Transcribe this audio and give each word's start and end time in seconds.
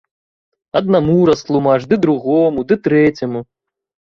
Аднаму 0.79 1.17
растлумач, 1.31 1.77
ды 1.91 1.95
другому, 2.07 2.59
ды 2.73 2.79
трэцяму. 2.89 3.39